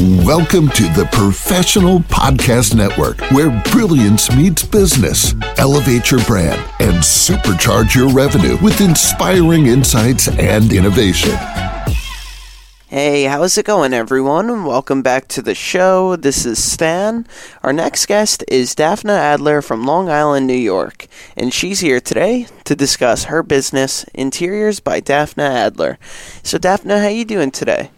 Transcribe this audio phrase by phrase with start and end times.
[0.00, 5.36] Welcome to the Professional Podcast Network, where brilliance meets business.
[5.56, 11.30] Elevate your brand and supercharge your revenue with inspiring insights and innovation.
[12.88, 14.64] Hey, how's it going, everyone?
[14.64, 16.16] Welcome back to the show.
[16.16, 17.24] This is Stan.
[17.62, 21.06] Our next guest is Dafna Adler from Long Island, New York,
[21.36, 26.00] and she's here today to discuss her business, Interiors by Dafna Adler.
[26.42, 27.90] So, Dafna, how you doing today?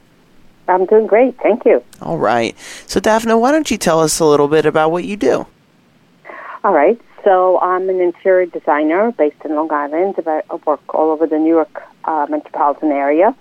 [0.68, 1.82] I'm doing great, thank you.
[2.02, 2.56] All right.
[2.86, 5.46] So, Dafna, why don't you tell us a little bit about what you do?
[6.64, 7.00] All right.
[7.24, 10.16] So, I'm an interior designer based in Long Island.
[10.26, 13.34] I work all over the New York uh, metropolitan area.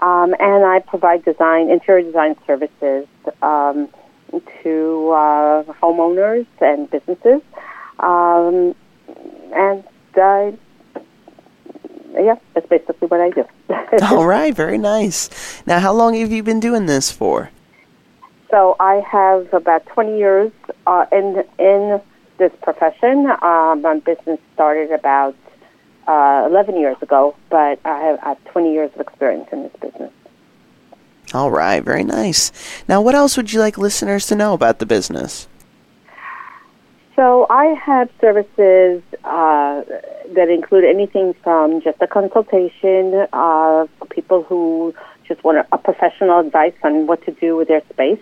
[0.00, 3.06] Um, and I provide design, interior design services
[3.40, 3.88] um,
[4.62, 7.40] to uh, homeowners and businesses.
[8.00, 8.74] Um,
[9.54, 9.84] and
[10.16, 10.54] I,
[12.24, 13.44] yeah, that's basically what I do.
[14.02, 15.62] All right, very nice.
[15.66, 17.50] Now, how long have you been doing this for?
[18.50, 20.52] So I have about 20 years
[20.86, 22.00] uh, in in
[22.38, 23.26] this profession.
[23.42, 25.36] Um, my business started about
[26.06, 29.72] uh, 11 years ago, but I have, I have 20 years of experience in this
[29.80, 30.12] business.
[31.32, 32.52] All right, very nice.
[32.88, 35.48] Now, what else would you like listeners to know about the business?
[37.16, 39.82] So, I have services uh,
[40.34, 44.94] that include anything from just a consultation uh, for people who
[45.26, 48.20] just want a, professional advice on what to do with their space,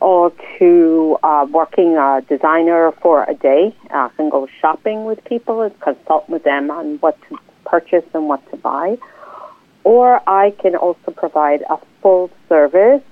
[0.00, 3.74] or to uh, working a designer for a day.
[3.90, 8.28] I can go shopping with people and consult with them on what to purchase and
[8.28, 8.98] what to buy.
[9.84, 13.02] Or I can also provide a full service,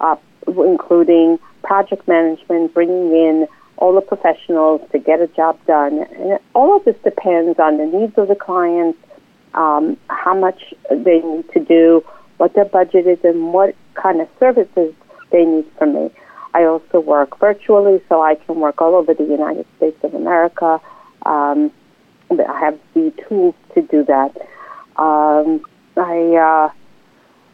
[0.00, 6.06] uh, including project management, bringing in all the professionals to get a job done.
[6.18, 8.98] And all of this depends on the needs of the clients,
[9.54, 12.04] um, how much they need to do,
[12.36, 14.94] what their budget is, and what kind of services
[15.30, 16.10] they need from me.
[16.54, 20.80] I also work virtually, so I can work all over the United States of America.
[21.26, 21.72] Um,
[22.30, 24.36] I have the tools to do that.
[24.96, 25.64] Um,
[25.96, 26.72] I uh,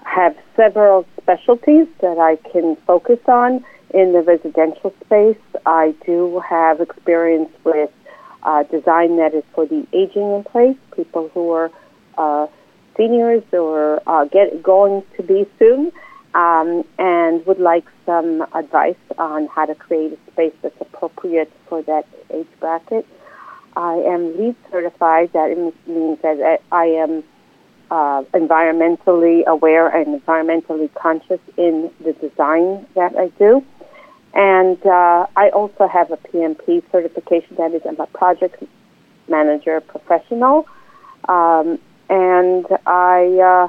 [0.04, 5.38] have several specialties that I can focus on in the residential space.
[5.66, 7.90] I do have experience with
[8.42, 11.70] uh, design that is for the aging in place, people who are
[12.16, 12.46] uh,
[12.96, 15.92] seniors or uh, get going to be soon
[16.34, 21.82] um, and would like some advice on how to create a space that's appropriate for
[21.82, 23.06] that age bracket.
[23.76, 25.32] I am LEED certified.
[25.32, 25.50] That
[25.86, 27.24] means that I am
[27.90, 33.64] uh, environmentally aware and environmentally conscious in the design that I do.
[34.34, 37.56] And uh, I also have a PMP certification.
[37.56, 38.62] That is, I'm a project
[39.28, 40.66] manager professional.
[41.28, 43.68] Um, and I.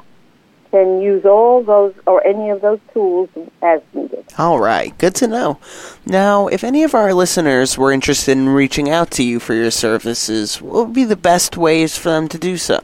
[0.72, 3.28] can use all those or any of those tools
[3.60, 4.24] as needed.
[4.38, 5.58] All right, good to know.
[6.06, 9.70] Now, if any of our listeners were interested in reaching out to you for your
[9.70, 12.80] services, what would be the best ways for them to do so?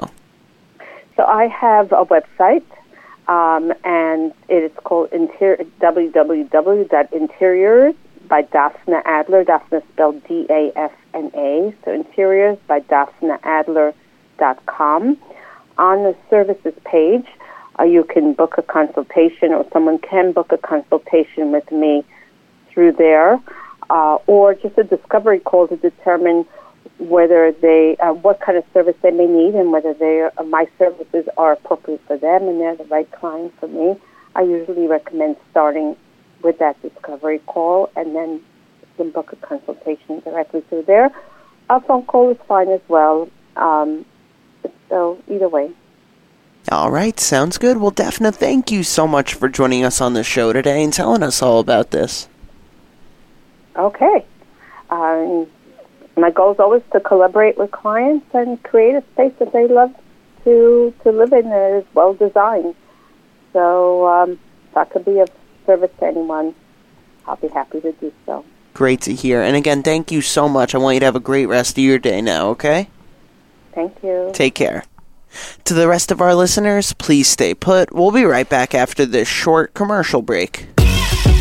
[1.17, 2.63] So I have a website,
[3.29, 7.95] um, and it is called inter- www.interiors
[8.29, 9.45] by Dafna Adler.
[9.45, 11.75] Dafna spelled D-A-F-N-A.
[11.85, 15.19] So interiors by dafnaadler.com.
[15.79, 17.27] On the services page,
[17.79, 22.03] uh, you can book a consultation or someone can book a consultation with me
[22.71, 23.41] through there
[23.91, 26.47] uh, or just a discovery call to determine
[26.99, 30.69] whether they uh, what kind of service they may need and whether they uh, my
[30.79, 33.97] services are appropriate for them and they're the right client for me
[34.35, 35.97] i usually recommend starting
[36.43, 41.11] with that discovery call and then you can book a consultation directly through there
[41.71, 44.05] a phone call is fine as well um,
[44.89, 45.71] so either way
[46.71, 47.79] all right, sounds good.
[47.79, 51.23] Well, Dafna, thank you so much for joining us on the show today and telling
[51.23, 52.29] us all about this.
[53.75, 54.27] Okay.
[54.91, 55.47] Um,
[56.21, 59.95] my goal is always to collaborate with clients and create a space that they love
[60.45, 62.75] to to live in that is well designed.
[63.53, 64.39] So um,
[64.75, 65.29] that could be of
[65.67, 66.55] service to anyone.
[67.27, 68.45] I'll be happy to do so.
[68.75, 69.43] Great to hear.
[69.43, 70.75] And again, thank you so much.
[70.75, 72.89] I want you to have a great rest of your day now, okay?
[73.73, 74.31] Thank you.
[74.33, 74.85] Take care.
[75.65, 77.93] To the rest of our listeners, please stay put.
[77.93, 80.78] We'll be right back after this short commercial break.